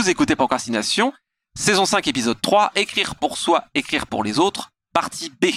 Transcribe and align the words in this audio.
Vous 0.00 0.08
écoutez 0.08 0.34
Procrastination, 0.34 1.12
saison 1.54 1.84
5, 1.84 2.08
épisode 2.08 2.40
3, 2.40 2.72
Écrire 2.74 3.16
pour 3.16 3.36
soi, 3.36 3.64
écrire 3.74 4.06
pour 4.06 4.24
les 4.24 4.38
autres, 4.38 4.70
partie 4.94 5.28
B. 5.28 5.48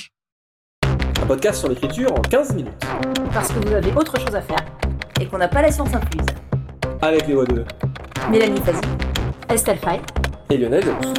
Un 0.83 1.25
podcast 1.25 1.59
sur 1.59 1.69
l'écriture 1.69 2.11
en 2.11 2.19
15 2.19 2.53
minutes. 2.53 2.73
Parce 3.33 3.53
que 3.53 3.65
vous 3.65 3.71
avez 3.71 3.93
autre 3.93 4.19
chose 4.19 4.35
à 4.35 4.41
faire 4.41 4.65
et 5.21 5.27
qu'on 5.27 5.37
n'a 5.37 5.47
pas 5.47 5.61
la 5.61 5.71
science 5.71 5.93
infuse. 5.93 6.25
Avec 7.01 7.25
les 7.25 7.35
voix 7.35 7.45
de 7.45 7.63
Mélanie 8.29 8.59
Fazi, 8.59 8.81
Estelle 9.47 9.79
Fay 9.79 10.01
et 10.49 10.57
Lionel 10.57 10.83
Delous. 10.83 11.13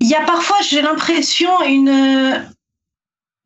Il 0.00 0.08
y 0.08 0.16
a 0.16 0.24
parfois, 0.26 0.56
j'ai 0.68 0.82
l'impression, 0.82 1.62
une, 1.62 2.52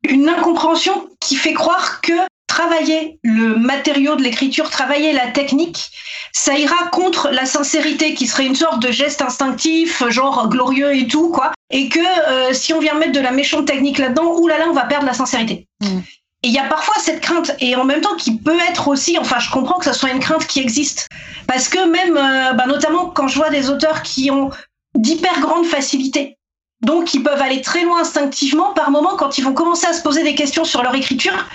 une 0.09 0.29
incompréhension 0.29 1.11
qui 1.19 1.35
fait 1.35 1.53
croire 1.53 2.01
que 2.01 2.13
travailler 2.53 3.17
le 3.23 3.55
matériau 3.55 4.15
de 4.15 4.21
l'écriture, 4.21 4.69
travailler 4.69 5.11
la 5.11 5.27
technique, 5.31 5.89
ça 6.33 6.55
ira 6.55 6.87
contre 6.91 7.29
la 7.31 7.45
sincérité, 7.45 8.13
qui 8.13 8.27
serait 8.27 8.45
une 8.45 8.55
sorte 8.55 8.79
de 8.79 8.91
geste 8.91 9.23
instinctif, 9.23 10.07
genre 10.09 10.47
glorieux 10.49 10.95
et 10.95 11.07
tout, 11.07 11.29
quoi. 11.29 11.51
Et 11.71 11.89
que 11.89 11.99
euh, 11.99 12.53
si 12.53 12.71
on 12.73 12.79
vient 12.79 12.93
mettre 12.93 13.13
de 13.13 13.19
la 13.19 13.31
méchante 13.31 13.65
technique 13.65 13.97
là-dedans, 13.97 14.35
oulala, 14.37 14.65
on 14.69 14.73
va 14.73 14.83
perdre 14.83 15.07
la 15.07 15.13
sincérité. 15.13 15.67
Mm. 15.81 15.99
Et 16.43 16.49
il 16.49 16.53
y 16.53 16.59
a 16.59 16.65
parfois 16.65 16.93
cette 16.99 17.21
crainte, 17.21 17.55
et 17.59 17.75
en 17.75 17.85
même 17.85 18.01
temps 18.01 18.15
qui 18.17 18.37
peut 18.37 18.59
être 18.69 18.87
aussi, 18.87 19.17
enfin 19.17 19.39
je 19.39 19.49
comprends 19.49 19.79
que 19.79 19.85
ce 19.85 19.93
soit 19.93 20.11
une 20.11 20.19
crainte 20.19 20.45
qui 20.45 20.59
existe, 20.59 21.07
parce 21.47 21.69
que 21.69 21.79
même, 21.87 22.17
euh, 22.17 22.53
bah, 22.53 22.67
notamment 22.67 23.07
quand 23.07 23.27
je 23.27 23.37
vois 23.37 23.49
des 23.49 23.71
auteurs 23.71 24.03
qui 24.03 24.29
ont 24.29 24.51
d'hyper 24.93 25.39
grandes 25.39 25.65
facilités, 25.65 26.37
donc 26.81 27.13
ils 27.15 27.23
peuvent 27.23 27.41
aller 27.41 27.61
très 27.61 27.83
loin 27.83 28.01
instinctivement, 28.01 28.73
par 28.73 28.91
moment 28.91 29.15
quand 29.15 29.37
ils 29.39 29.43
vont 29.43 29.53
commencer 29.53 29.87
à 29.87 29.93
se 29.93 30.03
poser 30.03 30.21
des 30.23 30.35
questions 30.35 30.65
sur 30.65 30.83
leur 30.83 30.93
écriture, 30.93 31.47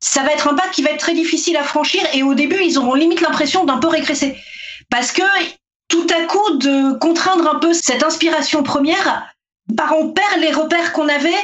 ça 0.00 0.22
va 0.22 0.32
être 0.32 0.48
un 0.48 0.54
pas 0.54 0.68
qui 0.68 0.82
va 0.82 0.90
être 0.90 1.00
très 1.00 1.14
difficile 1.14 1.56
à 1.56 1.64
franchir 1.64 2.02
et 2.12 2.22
au 2.22 2.34
début, 2.34 2.62
ils 2.62 2.78
auront 2.78 2.94
limite 2.94 3.20
l'impression 3.20 3.64
d'un 3.64 3.78
peu 3.78 3.88
régresser. 3.88 4.36
Parce 4.90 5.12
que 5.12 5.22
tout 5.88 6.06
à 6.10 6.26
coup, 6.26 6.56
de 6.56 6.98
contraindre 6.98 7.48
un 7.48 7.58
peu 7.58 7.72
cette 7.72 8.02
inspiration 8.02 8.62
première, 8.62 9.34
bah, 9.68 9.90
on 9.96 10.10
perd 10.10 10.40
les 10.40 10.52
repères 10.52 10.92
qu'on 10.92 11.08
avait, 11.08 11.34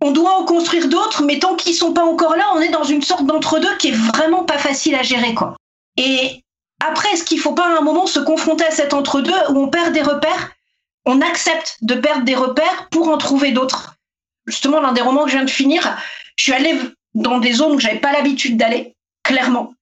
on 0.00 0.10
doit 0.10 0.38
en 0.38 0.44
construire 0.44 0.88
d'autres, 0.88 1.22
mais 1.22 1.38
tant 1.38 1.54
qu'ils 1.54 1.74
sont 1.74 1.92
pas 1.92 2.04
encore 2.04 2.36
là, 2.36 2.44
on 2.54 2.60
est 2.60 2.68
dans 2.68 2.84
une 2.84 3.02
sorte 3.02 3.26
d'entre-deux 3.26 3.76
qui 3.78 3.88
est 3.88 3.96
vraiment 3.96 4.44
pas 4.44 4.58
facile 4.58 4.94
à 4.94 5.02
gérer, 5.02 5.34
quoi. 5.34 5.56
Et 5.96 6.42
après, 6.86 7.10
est-ce 7.12 7.24
qu'il 7.24 7.40
faut 7.40 7.54
pas 7.54 7.66
à 7.66 7.78
un 7.78 7.80
moment 7.80 8.06
se 8.06 8.20
confronter 8.20 8.64
à 8.64 8.70
cet 8.70 8.94
entre-deux 8.94 9.32
où 9.50 9.62
on 9.62 9.68
perd 9.68 9.92
des 9.92 10.02
repères, 10.02 10.50
on 11.06 11.20
accepte 11.20 11.78
de 11.82 11.94
perdre 11.94 12.24
des 12.24 12.34
repères 12.34 12.88
pour 12.90 13.08
en 13.08 13.18
trouver 13.18 13.52
d'autres? 13.52 13.94
Justement, 14.46 14.80
l'un 14.80 14.92
des 14.92 15.00
romans 15.00 15.24
que 15.24 15.30
je 15.30 15.36
viens 15.36 15.44
de 15.44 15.50
finir, 15.50 15.96
je 16.36 16.42
suis 16.42 16.52
allée 16.52 16.78
dans 17.14 17.38
des 17.38 17.52
zones 17.52 17.72
où 17.72 17.80
j'avais 17.80 17.98
pas 17.98 18.12
l'habitude 18.12 18.56
d'aller, 18.56 18.94
clairement. 19.22 19.74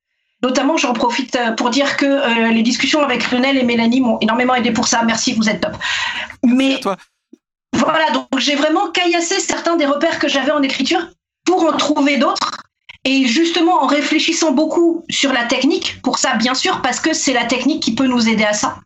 Notamment, 0.42 0.76
j'en 0.76 0.92
profite 0.92 1.36
euh, 1.36 1.52
pour 1.52 1.70
dire 1.70 1.96
que 1.96 2.06
euh, 2.06 2.48
les 2.48 2.62
discussions 2.62 3.00
avec 3.00 3.30
Lionel 3.30 3.56
et 3.56 3.62
Mélanie 3.62 4.00
m'ont 4.00 4.18
énormément 4.20 4.54
aidé 4.54 4.72
pour 4.72 4.88
ça. 4.88 5.02
Merci, 5.04 5.34
vous 5.34 5.48
êtes 5.48 5.60
top. 5.60 5.76
Mais 6.44 6.80
toi. 6.80 6.96
voilà, 7.72 8.10
donc 8.10 8.26
j'ai 8.38 8.56
vraiment 8.56 8.90
caillassé 8.90 9.38
certains 9.38 9.76
des 9.76 9.86
repères 9.86 10.18
que 10.18 10.28
j'avais 10.28 10.50
en 10.50 10.62
écriture 10.62 11.08
pour 11.44 11.62
en 11.64 11.76
trouver 11.76 12.16
d'autres. 12.16 12.50
Et 13.04 13.26
justement, 13.26 13.82
en 13.82 13.86
réfléchissant 13.86 14.52
beaucoup 14.52 15.04
sur 15.10 15.32
la 15.32 15.44
technique, 15.44 16.00
pour 16.02 16.18
ça, 16.18 16.34
bien 16.34 16.54
sûr, 16.54 16.82
parce 16.82 17.00
que 17.00 17.12
c'est 17.12 17.32
la 17.32 17.44
technique 17.44 17.82
qui 17.82 17.94
peut 17.94 18.06
nous 18.06 18.28
aider 18.28 18.44
à 18.44 18.52
ça. 18.52 18.76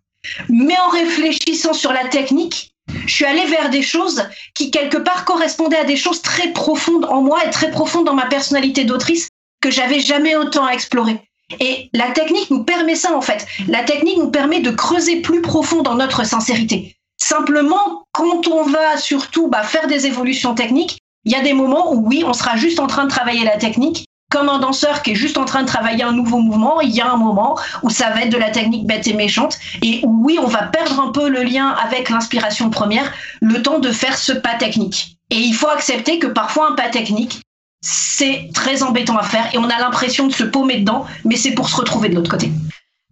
Mais 0.49 0.77
en 0.79 0.89
réfléchissant 0.89 1.75
sur 1.75 1.93
la 1.93 2.09
technique, 2.09 2.75
je 3.07 3.15
suis 3.15 3.25
allée 3.25 3.47
vers 3.47 3.71
des 3.71 3.83
choses 3.83 4.29
qui, 4.55 4.71
quelque 4.71 4.97
part, 4.97 5.25
correspondaient 5.25 5.79
à 5.79 5.85
des 5.85 5.97
choses 5.97 6.23
très 6.23 6.53
profondes 6.53 7.05
en 7.07 7.23
moi 7.23 7.45
et 7.45 7.51
très 7.51 7.71
profondes 7.71 8.07
dans 8.07 8.15
ma 8.15 8.27
personnalité 8.27 8.85
d'autrice 8.85 9.29
que 9.61 9.71
j'avais 9.71 10.01
jamais 10.01 10.37
autant 10.37 10.69
exploré. 10.69 11.21
Et 11.61 11.91
la 11.93 12.11
technique 12.11 12.51
nous 12.51 12.65
permet 12.65 12.97
ça, 12.97 13.17
en 13.17 13.21
fait. 13.21 13.47
La 13.69 13.85
technique 13.85 14.19
nous 14.19 14.31
permet 14.31 14.61
de 14.61 14.71
creuser 14.71 15.21
plus 15.21 15.43
profond 15.43 15.83
dans 15.83 15.95
notre 15.95 16.27
sincérité. 16.27 16.97
Simplement, 17.19 18.05
quand 18.13 18.47
on 18.49 18.65
va 18.65 18.97
surtout 18.97 19.49
bah, 19.49 19.63
faire 19.63 19.87
des 19.87 20.07
évolutions 20.07 20.55
techniques, 20.55 20.99
il 21.25 21.33
y 21.33 21.37
a 21.37 21.43
des 21.43 21.53
moments 21.53 21.93
où 21.93 22.07
oui, 22.07 22.25
on 22.27 22.33
sera 22.33 22.57
juste 22.57 22.79
en 22.79 22.87
train 22.87 23.05
de 23.05 23.11
travailler 23.11 23.45
la 23.45 23.57
technique, 23.57 24.07
comme 24.31 24.49
un 24.49 24.59
danseur 24.59 25.03
qui 25.03 25.13
est 25.13 25.15
juste 25.15 25.39
en 25.39 25.45
train 25.45 25.63
de 25.63 25.67
travailler 25.67 26.03
un 26.03 26.13
nouveau 26.13 26.39
mouvement, 26.39 26.81
il 26.81 26.91
y 26.91 27.01
a 27.01 27.11
un 27.11 27.17
moment 27.17 27.57
où 27.83 27.91
ça 27.91 28.11
va 28.11 28.23
être 28.23 28.33
de 28.33 28.39
la 28.39 28.51
technique 28.51 28.87
bête 28.87 29.07
et 29.07 29.15
méchante, 29.15 29.59
et 29.83 30.01
où 30.05 30.25
oui, 30.25 30.39
on 30.43 30.47
va 30.47 30.63
perdre 30.63 31.01
un 31.01 31.13
peu 31.13 31.29
le 31.29 31.43
lien 31.43 31.69
avec 31.69 32.11
l'inspiration 32.11 32.71
première, 32.71 33.13
le 33.41 33.63
temps 33.63 33.79
de 33.79 33.91
faire 33.91 34.19
ce 34.19 34.33
pas 34.33 34.55
technique. 34.55 35.19
Et 35.31 35.39
il 35.39 35.55
faut 35.55 35.69
accepter 35.69 36.19
que 36.19 36.27
parfois 36.27 36.71
un 36.71 36.75
pas 36.75 36.89
technique, 36.89 37.41
c'est 37.83 38.51
très 38.53 38.83
embêtant 38.83 39.17
à 39.17 39.23
faire, 39.23 39.49
et 39.55 39.59
on 39.59 39.71
a 39.71 39.79
l'impression 39.79 40.27
de 40.27 40.33
se 40.33 40.45
paumer 40.45 40.79
dedans, 40.79 41.07
mais 41.25 41.37
c'est 41.37 41.53
pour 41.53 41.69
se 41.69 41.77
retrouver 41.77 42.09
de 42.09 42.17
l'autre 42.17 42.31
côté. 42.31 42.51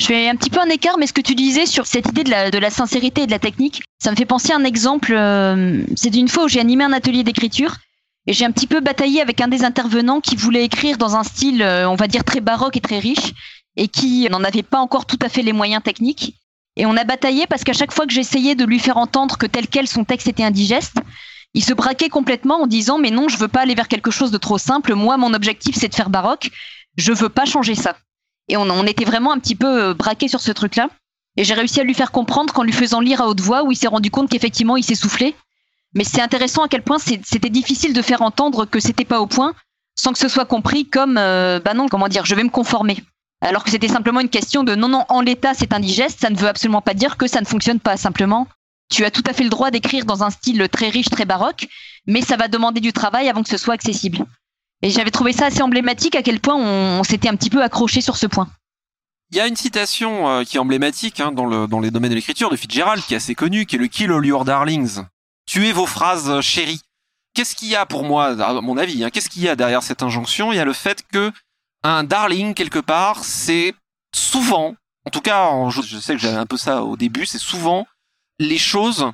Je 0.00 0.06
fais 0.06 0.28
un 0.28 0.34
petit 0.34 0.50
peu 0.50 0.60
un 0.60 0.68
écart, 0.68 0.98
mais 0.98 1.06
ce 1.06 1.12
que 1.12 1.20
tu 1.20 1.36
disais 1.36 1.66
sur 1.66 1.86
cette 1.86 2.08
idée 2.08 2.24
de 2.24 2.58
la, 2.58 2.70
sincérité 2.70 3.22
et 3.22 3.26
de 3.26 3.30
la 3.30 3.38
technique, 3.38 3.82
ça 4.02 4.10
me 4.10 4.16
fait 4.16 4.26
penser 4.26 4.52
à 4.52 4.56
un 4.56 4.64
exemple. 4.64 5.14
euh, 5.14 5.84
c'est 5.94 6.10
d'une 6.10 6.26
fois 6.26 6.44
où 6.44 6.48
j'ai 6.48 6.58
animé 6.58 6.82
un 6.82 6.92
atelier 6.92 7.22
d'écriture 7.22 7.76
et 8.26 8.32
j'ai 8.32 8.44
un 8.44 8.52
petit 8.52 8.66
peu 8.66 8.80
bataillé 8.80 9.20
avec 9.20 9.40
un 9.40 9.48
des 9.48 9.64
intervenants 9.64 10.20
qui 10.20 10.36
voulait 10.36 10.64
écrire 10.64 10.96
dans 10.96 11.16
un 11.16 11.24
style, 11.24 11.62
euh, 11.62 11.88
on 11.88 11.94
va 11.94 12.06
dire, 12.06 12.24
très 12.24 12.40
baroque 12.40 12.76
et 12.76 12.80
très 12.80 12.98
riche 12.98 13.32
et 13.76 13.88
qui 13.88 14.28
n'en 14.30 14.44
avait 14.44 14.62
pas 14.62 14.78
encore 14.78 15.06
tout 15.06 15.18
à 15.20 15.28
fait 15.28 15.42
les 15.42 15.52
moyens 15.52 15.82
techniques. 15.82 16.36
Et 16.76 16.86
on 16.86 16.96
a 16.96 17.04
bataillé 17.04 17.46
parce 17.46 17.64
qu'à 17.64 17.72
chaque 17.72 17.92
fois 17.92 18.06
que 18.06 18.12
j'essayais 18.12 18.54
de 18.54 18.64
lui 18.64 18.78
faire 18.78 18.96
entendre 18.96 19.36
que 19.36 19.46
tel 19.46 19.68
quel 19.68 19.86
son 19.86 20.04
texte 20.04 20.28
était 20.28 20.42
indigeste, 20.42 20.96
il 21.52 21.62
se 21.62 21.72
braquait 21.72 22.08
complètement 22.08 22.62
en 22.62 22.66
disant 22.66 22.98
mais 22.98 23.10
non, 23.10 23.28
je 23.28 23.36
veux 23.36 23.48
pas 23.48 23.60
aller 23.60 23.74
vers 23.74 23.88
quelque 23.88 24.10
chose 24.10 24.30
de 24.30 24.38
trop 24.38 24.58
simple. 24.58 24.94
Moi, 24.94 25.16
mon 25.16 25.34
objectif, 25.34 25.76
c'est 25.76 25.88
de 25.88 25.94
faire 25.94 26.10
baroque. 26.10 26.50
Je 26.96 27.12
veux 27.12 27.28
pas 27.28 27.44
changer 27.44 27.74
ça. 27.74 27.96
Et 28.48 28.56
on, 28.56 28.62
on 28.62 28.86
était 28.86 29.04
vraiment 29.04 29.32
un 29.32 29.38
petit 29.38 29.54
peu 29.54 29.82
euh, 29.82 29.94
braqué 29.94 30.28
sur 30.28 30.40
ce 30.40 30.52
truc-là. 30.52 30.88
Et 31.36 31.44
j'ai 31.44 31.54
réussi 31.54 31.80
à 31.80 31.84
lui 31.84 31.94
faire 31.94 32.12
comprendre 32.12 32.52
qu'en 32.52 32.62
lui 32.62 32.72
faisant 32.72 33.00
lire 33.00 33.20
à 33.20 33.26
haute 33.26 33.40
voix, 33.40 33.64
où 33.64 33.72
il 33.72 33.76
s'est 33.76 33.88
rendu 33.88 34.10
compte 34.10 34.30
qu'effectivement, 34.30 34.76
il 34.76 34.84
s'est 34.84 34.94
soufflé. 34.94 35.34
Mais 35.94 36.04
c'est 36.04 36.20
intéressant 36.20 36.62
à 36.62 36.68
quel 36.68 36.82
point 36.82 36.98
c'était 36.98 37.50
difficile 37.50 37.92
de 37.92 38.02
faire 38.02 38.22
entendre 38.22 38.66
que 38.66 38.80
c'était 38.80 39.04
pas 39.04 39.20
au 39.20 39.26
point, 39.26 39.54
sans 39.96 40.12
que 40.12 40.18
ce 40.18 40.28
soit 40.28 40.44
compris 40.44 40.86
comme, 40.88 41.16
euh, 41.18 41.60
bah 41.64 41.74
non, 41.74 41.88
comment 41.88 42.08
dire, 42.08 42.24
je 42.26 42.34
vais 42.34 42.42
me 42.42 42.50
conformer. 42.50 42.96
Alors 43.40 43.62
que 43.62 43.70
c'était 43.70 43.88
simplement 43.88 44.20
une 44.20 44.28
question 44.28 44.64
de 44.64 44.74
non, 44.74 44.88
non, 44.88 45.04
en 45.08 45.20
l'état, 45.20 45.54
c'est 45.54 45.72
indigeste, 45.72 46.20
ça 46.20 46.30
ne 46.30 46.36
veut 46.36 46.48
absolument 46.48 46.80
pas 46.80 46.94
dire 46.94 47.16
que 47.16 47.26
ça 47.26 47.40
ne 47.40 47.46
fonctionne 47.46 47.78
pas. 47.78 47.96
Simplement, 47.96 48.48
tu 48.90 49.04
as 49.04 49.10
tout 49.10 49.22
à 49.26 49.32
fait 49.32 49.44
le 49.44 49.50
droit 49.50 49.70
d'écrire 49.70 50.04
dans 50.04 50.24
un 50.24 50.30
style 50.30 50.68
très 50.68 50.88
riche, 50.88 51.10
très 51.10 51.24
baroque, 51.24 51.66
mais 52.06 52.22
ça 52.22 52.36
va 52.36 52.48
demander 52.48 52.80
du 52.80 52.92
travail 52.92 53.28
avant 53.28 53.42
que 53.42 53.48
ce 53.48 53.56
soit 53.56 53.74
accessible. 53.74 54.24
Et 54.82 54.90
j'avais 54.90 55.10
trouvé 55.10 55.32
ça 55.32 55.46
assez 55.46 55.62
emblématique 55.62 56.16
à 56.16 56.22
quel 56.22 56.40
point 56.40 56.56
on, 56.56 57.00
on 57.00 57.04
s'était 57.04 57.28
un 57.28 57.36
petit 57.36 57.50
peu 57.50 57.62
accroché 57.62 58.00
sur 58.00 58.16
ce 58.16 58.26
point. 58.26 58.48
Il 59.30 59.38
y 59.38 59.40
a 59.40 59.46
une 59.46 59.56
citation 59.56 60.28
euh, 60.28 60.44
qui 60.44 60.56
est 60.56 60.60
emblématique 60.60 61.20
hein, 61.20 61.32
dans, 61.32 61.46
le, 61.46 61.66
dans 61.66 61.80
les 61.80 61.90
domaines 61.90 62.10
de 62.10 62.16
l'écriture 62.16 62.50
de 62.50 62.56
Fitzgerald, 62.56 63.02
qui 63.02 63.14
est 63.14 63.16
assez 63.16 63.34
connue, 63.34 63.66
qui 63.66 63.76
est 63.76 63.78
le 63.78 63.88
Kill 63.88 64.10
all 64.12 64.24
your 64.24 64.44
darlings. 64.44 65.02
Tuez 65.46 65.72
vos 65.72 65.86
phrases 65.86 66.30
euh, 66.30 66.40
chéries. 66.40 66.80
Qu'est-ce 67.34 67.54
qu'il 67.54 67.68
y 67.68 67.76
a 67.76 67.86
pour 67.86 68.04
moi, 68.04 68.28
à 68.42 68.60
mon 68.60 68.76
avis, 68.76 69.04
hein, 69.04 69.10
qu'est-ce 69.10 69.28
qu'il 69.28 69.42
y 69.42 69.48
a 69.48 69.56
derrière 69.56 69.82
cette 69.82 70.02
injonction? 70.02 70.52
Il 70.52 70.56
y 70.56 70.60
a 70.60 70.64
le 70.64 70.72
fait 70.72 71.02
que 71.12 71.32
un 71.82 72.04
darling, 72.04 72.54
quelque 72.54 72.78
part, 72.78 73.24
c'est 73.24 73.74
souvent, 74.14 74.76
en 75.04 75.10
tout 75.10 75.20
cas, 75.20 75.50
je, 75.68 75.82
je 75.82 75.98
sais 75.98 76.14
que 76.14 76.20
j'avais 76.20 76.36
un 76.36 76.46
peu 76.46 76.56
ça 76.56 76.84
au 76.84 76.96
début, 76.96 77.26
c'est 77.26 77.38
souvent 77.38 77.86
les 78.38 78.58
choses 78.58 79.12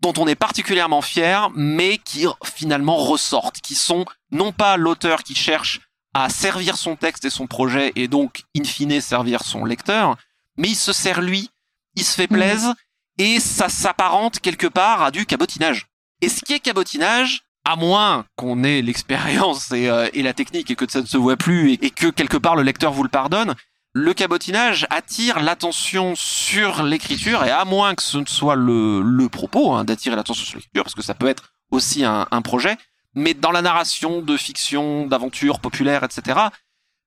dont 0.00 0.14
on 0.16 0.26
est 0.26 0.34
particulièrement 0.34 1.02
fier, 1.02 1.50
mais 1.54 1.98
qui 1.98 2.26
finalement 2.44 2.96
ressortent, 2.96 3.60
qui 3.60 3.74
sont 3.74 4.04
non 4.30 4.52
pas 4.52 4.76
l'auteur 4.76 5.22
qui 5.22 5.34
cherche 5.34 5.80
à 6.14 6.28
servir 6.28 6.76
son 6.76 6.96
texte 6.96 7.24
et 7.24 7.30
son 7.30 7.46
projet 7.46 7.92
et 7.96 8.08
donc 8.08 8.44
in 8.56 8.64
fine 8.64 9.00
servir 9.00 9.42
son 9.42 9.64
lecteur, 9.64 10.16
mais 10.56 10.68
il 10.68 10.76
se 10.76 10.92
sert 10.92 11.20
lui, 11.20 11.50
il 11.94 12.04
se 12.04 12.14
fait 12.14 12.28
plaise 12.28 12.72
et 13.20 13.38
ça 13.38 13.68
s'apparente 13.68 14.40
quelque 14.40 14.66
part 14.66 15.02
à 15.02 15.10
du 15.10 15.26
cabotinage. 15.26 15.88
Et 16.22 16.30
ce 16.30 16.42
qui 16.42 16.54
est 16.54 16.58
cabotinage, 16.58 17.42
à 17.66 17.76
moins 17.76 18.24
qu'on 18.36 18.64
ait 18.64 18.80
l'expérience 18.80 19.70
et, 19.72 19.90
euh, 19.90 20.08
la 20.14 20.32
technique 20.32 20.70
et 20.70 20.74
que 20.74 20.90
ça 20.90 21.02
ne 21.02 21.06
se 21.06 21.18
voit 21.18 21.36
plus 21.36 21.72
et, 21.72 21.90
que 21.90 22.06
quelque 22.06 22.38
part 22.38 22.56
le 22.56 22.62
lecteur 22.62 22.92
vous 22.92 23.02
le 23.02 23.10
pardonne, 23.10 23.54
le 23.92 24.14
cabotinage 24.14 24.86
attire 24.88 25.40
l'attention 25.40 26.14
sur 26.16 26.82
l'écriture 26.82 27.44
et 27.44 27.50
à 27.50 27.66
moins 27.66 27.94
que 27.94 28.02
ce 28.02 28.16
ne 28.16 28.24
soit 28.24 28.56
le, 28.56 29.02
le 29.02 29.28
propos 29.28 29.74
hein, 29.74 29.84
d'attirer 29.84 30.16
l'attention 30.16 30.46
sur 30.46 30.56
l'écriture, 30.56 30.84
parce 30.84 30.94
que 30.94 31.02
ça 31.02 31.14
peut 31.14 31.28
être 31.28 31.52
aussi 31.70 32.06
un, 32.06 32.26
un 32.30 32.40
projet, 32.40 32.78
mais 33.14 33.34
dans 33.34 33.50
la 33.50 33.60
narration 33.60 34.22
de 34.22 34.36
fiction, 34.38 35.06
d'aventure 35.06 35.60
populaire, 35.60 36.04
etc., 36.04 36.38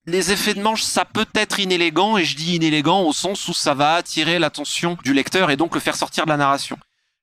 les 0.06 0.32
effets 0.32 0.54
de 0.54 0.62
manche, 0.62 0.84
ça 0.84 1.06
peut 1.06 1.26
être 1.34 1.60
inélégant, 1.60 2.18
et 2.18 2.26
je 2.26 2.36
dis 2.36 2.56
inélégant 2.56 3.04
au 3.04 3.14
sens 3.14 3.48
où 3.48 3.54
ça 3.54 3.74
va 3.74 3.96
attirer 3.96 4.40
l'attention 4.40 4.98
du 5.04 5.14
lecteur 5.14 5.50
et 5.50 5.56
donc 5.56 5.74
le 5.74 5.80
faire 5.80 5.96
sortir 5.96 6.26
de 6.26 6.30
la 6.30 6.38
narration. 6.38 6.78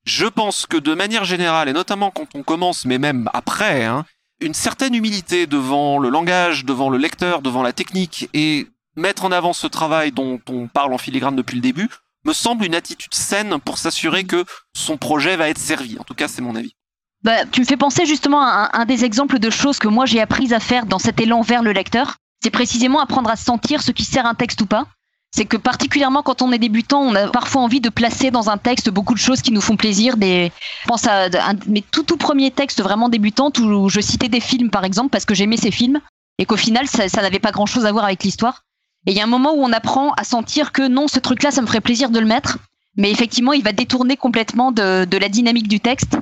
Je 0.05 0.27
pense 0.27 0.67
que 0.67 0.79
de 0.79 0.95
manière 0.95 1.25
générale, 1.25 1.69
et 1.69 1.73
notamment 1.73 2.11
quand 2.11 2.29
on 2.35 2.43
commence, 2.43 2.87
mais 2.87 2.99
même 2.99 3.29
après, 3.35 3.85
hein, 3.85 4.07
une 4.41 4.55
certaine 4.55 4.95
humilité 4.95 5.47
devant 5.47 5.99
le 5.99 6.09
langage, 6.09 6.65
devant 6.65 6.89
le 6.89 6.97
lecteur, 6.97 7.43
devant 7.43 7.63
la 7.63 7.75
technique, 7.75 8.31
et 8.33 8.67
mettre 8.97 9.25
en 9.25 9.33
avant 9.33 9.53
ce 9.53 9.67
travail 9.67 10.13
dont 10.13 10.41
on 10.49 10.69
parle 10.69 10.95
en 10.95 10.99
filigrane 10.99 11.37
depuis 11.37 11.57
le 11.57 11.63
début, 11.63 11.89
me 12.25 12.33
semble 12.33 12.65
une 12.65 12.75
attitude 12.75 13.15
saine 13.15 13.59
pour 13.61 13.79
s'assurer 13.79 14.25
que 14.25 14.45
son 14.75 14.97
projet 14.97 15.37
va 15.37 15.49
être 15.49 15.59
servi. 15.59 15.99
En 15.99 16.05
tout 16.05 16.15
cas, 16.15 16.29
c'est 16.29 16.43
mon 16.43 16.57
avis. 16.57 16.75
Bah, 17.23 17.45
tu 17.45 17.61
me 17.61 17.67
fais 17.67 17.77
penser 17.77 18.07
justement 18.07 18.41
à 18.41 18.71
un, 18.73 18.87
des 18.87 19.05
exemples 19.05 19.39
de 19.39 19.51
choses 19.51 19.79
que 19.79 19.89
moi 19.89 20.07
j'ai 20.07 20.21
apprises 20.21 20.55
à 20.55 20.61
faire 20.61 20.87
dans 20.87 20.99
cet 20.99 21.21
élan 21.21 21.43
vers 21.43 21.63
le 21.63 21.73
lecteur. 21.73 22.17
C'est 22.43 22.51
précisément 22.51 23.01
apprendre 23.01 23.31
à 23.31 23.37
sentir 23.37 23.83
ce 23.83 23.93
qui 23.93 24.05
sert 24.05 24.27
un 24.27 24.35
texte 24.35 24.61
ou 24.63 24.67
pas. 24.67 24.87
C'est 25.33 25.45
que 25.45 25.57
particulièrement 25.57 26.23
quand 26.23 26.43
on 26.43 26.51
est 26.51 26.59
débutant, 26.59 27.01
on 27.01 27.15
a 27.15 27.29
parfois 27.29 27.63
envie 27.63 27.81
de 27.81 27.89
placer 27.89 28.33
dans 28.33 28.51
un 28.51 28.59
texte 28.59 28.91
beaucoup 28.91 29.15
de 29.15 29.21
choses 29.21 29.43
qui 29.43 29.53
nous 29.53 29.61
font 29.61 29.77
plaisir. 29.77 30.17
Des, 30.17 30.51
je 30.83 30.89
pense 30.89 31.07
à 31.07 31.27
un 31.27 31.55
mes 31.67 31.83
tout 31.83 32.03
tout 32.03 32.17
premiers 32.17 32.51
textes 32.51 32.83
vraiment 32.83 33.09
débutants 33.09 33.53
où 33.61 33.89
je 33.89 34.01
citais 34.01 34.29
des 34.29 34.41
films 34.41 34.71
par 34.71 34.85
exemple 34.85 35.11
parce 35.11 35.25
que 35.25 35.35
j'aimais 35.35 35.57
ces 35.57 35.71
films 35.71 36.01
et 36.39 36.47
qu'au 36.47 36.57
final 36.57 36.89
ça, 36.89 37.07
n'avait 37.23 37.39
pas 37.39 37.53
grand 37.53 37.67
chose 37.67 37.87
à 37.87 37.93
voir 37.93 38.05
avec 38.05 38.25
l'histoire. 38.25 38.65
Et 39.07 39.13
il 39.13 39.17
y 39.17 39.21
a 39.21 39.25
un 39.25 39.29
moment 39.29 39.53
où 39.55 39.63
on 39.63 39.73
apprend 39.73 40.13
à 40.15 40.25
sentir 40.25 40.73
que 40.73 40.87
non, 40.87 41.07
ce 41.07 41.19
truc-là, 41.19 41.51
ça 41.51 41.63
me 41.63 41.67
ferait 41.67 41.81
plaisir 41.81 42.11
de 42.11 42.19
le 42.19 42.27
mettre, 42.27 42.59
mais 42.97 43.11
effectivement, 43.11 43.53
il 43.53 43.63
va 43.63 43.73
détourner 43.73 44.17
complètement 44.17 44.73
de, 44.73 45.17
la 45.17 45.29
dynamique 45.29 45.69
du 45.69 45.81
texte. 45.81 46.19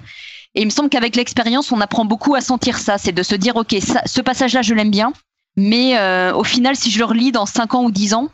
Et 0.55 0.63
il 0.63 0.65
me 0.65 0.71
semble 0.71 0.89
qu'avec 0.89 1.17
l'expérience, 1.17 1.73
on 1.73 1.81
apprend 1.81 2.05
beaucoup 2.05 2.35
à 2.35 2.41
sentir 2.41 2.79
ça, 2.79 2.99
c'est 2.99 3.13
de 3.13 3.23
se 3.23 3.35
dire, 3.35 3.57
ok, 3.57 3.77
ce 4.07 4.21
passage-là, 4.21 4.63
je 4.63 4.75
l'aime 4.75 4.91
bien, 4.91 5.13
mais 5.59 5.99
euh, 5.99 6.33
au 6.35 6.45
final, 6.45 6.77
si 6.77 6.89
je 6.89 7.01
le 7.01 7.05
relis 7.05 7.33
dans 7.33 7.45
5 7.45 7.75
ans 7.75 7.85
ou 7.85 7.91
10 7.91 8.15
ans, 8.15 8.29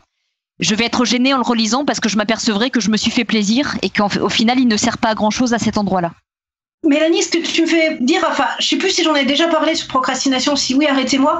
je 0.59 0.75
vais 0.75 0.85
être 0.85 1.05
gêné 1.05 1.33
en 1.33 1.37
le 1.37 1.43
relisant 1.43 1.83
parce 1.83 1.99
que 1.99 2.07
je 2.07 2.17
m'apercevrai 2.17 2.69
que 2.69 2.79
je 2.79 2.91
me 2.91 2.97
suis 2.97 3.09
fait 3.09 3.25
plaisir 3.25 3.75
et 3.81 3.89
qu'au 3.89 4.29
final, 4.29 4.59
il 4.59 4.67
ne 4.67 4.77
sert 4.77 4.99
pas 4.99 5.09
à 5.09 5.15
grand-chose 5.15 5.51
à 5.51 5.57
cet 5.57 5.79
endroit-là. 5.79 6.11
Mélanie, 6.85 7.23
ce 7.23 7.29
que 7.29 7.39
tu 7.39 7.63
me 7.63 7.67
fais 7.67 7.97
dire, 7.99 8.23
enfin, 8.29 8.45
je 8.59 8.67
sais 8.67 8.77
plus 8.77 8.91
si 8.91 9.03
j'en 9.03 9.15
ai 9.15 9.25
déjà 9.25 9.47
parlé 9.47 9.73
sur 9.73 9.87
procrastination, 9.87 10.55
si 10.55 10.75
oui, 10.75 10.85
arrêtez-moi. 10.85 11.39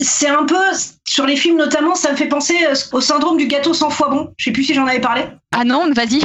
C'est 0.00 0.26
un 0.26 0.44
peu, 0.44 0.58
sur 1.06 1.24
les 1.24 1.36
films 1.36 1.56
notamment, 1.56 1.94
ça 1.94 2.10
me 2.10 2.16
fait 2.16 2.26
penser 2.26 2.56
euh, 2.68 2.74
au 2.90 3.00
syndrome 3.00 3.36
du 3.36 3.46
gâteau 3.46 3.74
sans 3.74 3.90
foie 3.90 4.08
bon. 4.08 4.32
Je 4.38 4.46
sais 4.46 4.50
plus 4.50 4.64
si 4.64 4.74
j'en 4.74 4.88
avais 4.88 5.00
parlé. 5.00 5.22
Ah 5.52 5.62
non, 5.62 5.88
vas-y. 5.92 6.20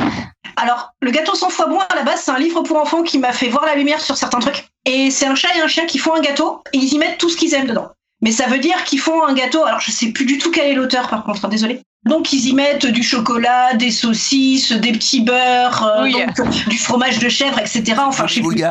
Alors, 0.55 0.93
le 1.03 1.11
gâteau 1.11 1.35
sans 1.35 1.51
foie 1.51 1.67
bon, 1.67 1.77
à 1.77 1.93
la 1.93 2.01
base, 2.01 2.21
c'est 2.21 2.31
un 2.31 2.39
livre 2.39 2.63
pour 2.63 2.77
enfants 2.77 3.03
qui 3.03 3.19
m'a 3.19 3.31
fait 3.31 3.49
voir 3.49 3.67
la 3.67 3.75
lumière 3.75 4.01
sur 4.01 4.17
certains 4.17 4.39
trucs. 4.39 4.65
Et 4.85 5.11
c'est 5.11 5.27
un 5.27 5.35
chat 5.35 5.55
et 5.55 5.61
un 5.61 5.67
chien 5.67 5.85
qui 5.85 5.99
font 5.99 6.15
un 6.15 6.21
gâteau 6.21 6.63
et 6.73 6.79
ils 6.79 6.91
y 6.91 6.97
mettent 6.97 7.19
tout 7.19 7.29
ce 7.29 7.37
qu'ils 7.37 7.53
aiment 7.53 7.67
dedans. 7.67 7.89
Mais 8.21 8.31
ça 8.31 8.47
veut 8.47 8.59
dire 8.59 8.83
qu'ils 8.83 8.99
font 8.99 9.23
un 9.23 9.33
gâteau. 9.33 9.63
Alors, 9.63 9.79
je 9.79 9.91
sais 9.91 10.11
plus 10.11 10.25
du 10.25 10.37
tout 10.37 10.51
quel 10.51 10.67
est 10.67 10.73
l'auteur, 10.73 11.07
par 11.07 11.23
contre, 11.23 11.45
hein, 11.45 11.49
désolé. 11.49 11.81
Donc, 12.05 12.33
ils 12.33 12.47
y 12.47 12.53
mettent 12.53 12.85
du 12.85 13.03
chocolat, 13.03 13.73
des 13.75 13.91
saucisses, 13.91 14.71
des 14.71 14.91
petits 14.91 15.21
beurres, 15.21 15.83
euh, 15.83 16.03
Oui. 16.03 16.15
donc, 16.35 16.67
du 16.67 16.77
fromage 16.77 17.19
de 17.19 17.29
chèvre, 17.29 17.59
etc. 17.59 17.95
Enfin, 17.99 18.25
je 18.27 18.35
sais 18.35 18.41
plus. 18.41 18.63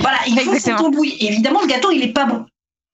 Voilà, 0.00 0.18
il 0.26 0.34
faut 0.34 0.52
Exactement. 0.52 0.78
son 0.78 0.84
tambouille. 0.84 1.16
Et 1.20 1.26
évidemment, 1.28 1.60
le 1.60 1.66
gâteau, 1.66 1.90
il 1.90 2.02
est 2.02 2.12
pas 2.12 2.24
bon. 2.24 2.46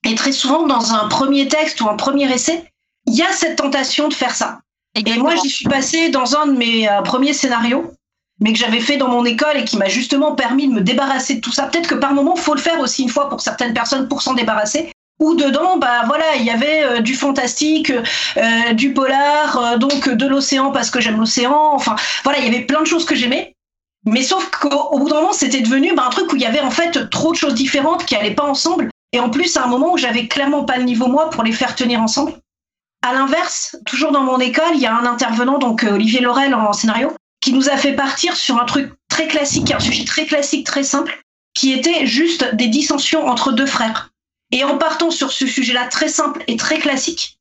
Et 0.08 0.14
très 0.14 0.32
souvent, 0.32 0.66
dans 0.66 0.92
un 0.92 1.08
premier 1.08 1.46
texte 1.46 1.80
ou 1.80 1.88
un 1.88 1.96
premier 1.96 2.30
essai, 2.32 2.64
il 3.06 3.14
y 3.14 3.22
a 3.22 3.32
cette 3.32 3.56
tentation 3.56 4.08
de 4.08 4.14
faire 4.14 4.34
ça. 4.34 4.60
Et 4.94 5.18
moi, 5.18 5.34
j'y 5.36 5.48
suis 5.48 5.66
passée 5.66 6.08
dans 6.10 6.36
un 6.36 6.48
de 6.48 6.52
mes 6.56 6.88
euh, 6.88 7.00
premiers 7.02 7.32
scénarios, 7.32 7.92
mais 8.40 8.52
que 8.52 8.58
j'avais 8.58 8.80
fait 8.80 8.96
dans 8.96 9.08
mon 9.08 9.24
école 9.24 9.56
et 9.56 9.64
qui 9.64 9.76
m'a 9.76 9.88
justement 9.88 10.34
permis 10.34 10.66
de 10.66 10.72
me 10.72 10.80
débarrasser 10.80 11.36
de 11.36 11.40
tout 11.40 11.52
ça. 11.52 11.66
Peut-être 11.66 11.88
que 11.88 11.94
par 11.94 12.12
moment, 12.12 12.34
faut 12.34 12.54
le 12.54 12.60
faire 12.60 12.80
aussi 12.80 13.02
une 13.02 13.08
fois 13.08 13.28
pour 13.28 13.40
certaines 13.40 13.72
personnes 13.72 14.08
pour 14.08 14.22
s'en 14.22 14.34
débarrasser. 14.34 14.90
Ou 15.20 15.34
dedans, 15.34 15.76
bah 15.76 16.04
voilà, 16.06 16.36
il 16.36 16.44
y 16.44 16.50
avait 16.50 16.82
euh, 16.82 17.00
du 17.00 17.14
fantastique, 17.14 17.92
euh, 18.38 18.72
du 18.72 18.94
polar, 18.94 19.58
euh, 19.58 19.76
donc 19.76 20.08
de 20.08 20.26
l'océan 20.26 20.72
parce 20.72 20.90
que 20.90 20.98
j'aime 21.00 21.20
l'océan. 21.20 21.74
Enfin, 21.74 21.94
voilà, 22.24 22.38
il 22.38 22.46
y 22.46 22.48
avait 22.48 22.64
plein 22.64 22.80
de 22.80 22.86
choses 22.86 23.04
que 23.04 23.14
j'aimais. 23.14 23.54
Mais 24.06 24.22
sauf 24.22 24.50
qu'au 24.50 24.70
au 24.70 24.98
bout 24.98 25.10
d'un 25.10 25.16
moment, 25.16 25.34
c'était 25.34 25.60
devenu 25.60 25.94
bah, 25.94 26.04
un 26.06 26.10
truc 26.10 26.32
où 26.32 26.36
il 26.36 26.42
y 26.42 26.46
avait 26.46 26.60
en 26.60 26.70
fait 26.70 27.10
trop 27.10 27.32
de 27.32 27.36
choses 27.36 27.54
différentes 27.54 28.06
qui 28.06 28.16
allaient 28.16 28.34
pas 28.34 28.44
ensemble. 28.44 28.88
Et 29.12 29.20
en 29.20 29.28
plus, 29.28 29.58
à 29.58 29.64
un 29.64 29.66
moment 29.66 29.92
où 29.92 29.98
j'avais 29.98 30.26
clairement 30.26 30.64
pas 30.64 30.78
le 30.78 30.84
niveau 30.84 31.06
moi 31.06 31.28
pour 31.28 31.42
les 31.42 31.52
faire 31.52 31.74
tenir 31.74 32.00
ensemble. 32.00 32.32
À 33.02 33.12
l'inverse, 33.12 33.76
toujours 33.84 34.12
dans 34.12 34.22
mon 34.22 34.38
école, 34.40 34.72
il 34.74 34.80
y 34.80 34.86
a 34.86 34.94
un 34.94 35.04
intervenant, 35.04 35.58
donc 35.58 35.86
Olivier 35.90 36.20
Laurel 36.20 36.54
en 36.54 36.72
scénario, 36.72 37.12
qui 37.40 37.52
nous 37.52 37.68
a 37.68 37.76
fait 37.76 37.92
partir 37.92 38.36
sur 38.36 38.58
un 38.60 38.64
truc 38.64 38.92
très 39.08 39.26
classique, 39.26 39.70
un 39.70 39.80
sujet 39.80 40.04
très 40.04 40.26
classique, 40.26 40.66
très 40.66 40.82
simple, 40.82 41.18
qui 41.54 41.72
était 41.72 42.06
juste 42.06 42.54
des 42.54 42.68
dissensions 42.68 43.26
entre 43.26 43.52
deux 43.52 43.66
frères. 43.66 44.10
Et 44.52 44.64
en 44.64 44.78
partant 44.78 45.10
sur 45.10 45.32
ce 45.32 45.46
sujet-là 45.46 45.86
très 45.86 46.08
simple 46.08 46.42
et 46.46 46.56
très 46.56 46.78
classique, 46.78 47.38